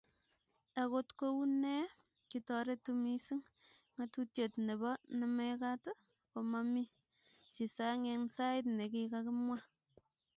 [0.81, 1.77] akot kou noe
[2.29, 3.45] kitoretu mising'
[3.95, 5.83] ng'atutie noto nemekat
[6.31, 6.93] komamii
[7.55, 9.57] chisang' ensait ne kakimwa